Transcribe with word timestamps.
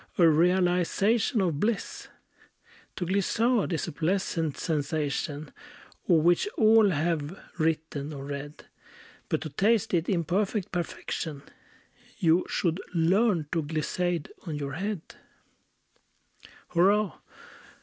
A 0.17 0.27
realization 0.27 1.41
of 1.41 1.59
bliss! 1.59 2.07
To 2.95 3.05
glissade 3.05 3.71
is 3.71 3.87
a 3.87 3.91
pleasant 3.91 4.57
sensation, 4.57 5.51
Of 6.09 6.23
which 6.23 6.47
all 6.57 6.89
have 6.89 7.39
written, 7.59 8.11
or 8.11 8.25
read; 8.25 8.65
But 9.29 9.41
to 9.41 9.49
taste 9.49 9.93
it, 9.93 10.09
in 10.09 10.23
perfect 10.23 10.71
perfection, 10.71 11.43
You 12.17 12.47
should 12.49 12.81
learn 12.95 13.45
to 13.51 13.61
glissade 13.61 14.31
on 14.47 14.55
your 14.55 14.73
head. 14.73 15.01
Hurrah! 16.69 17.19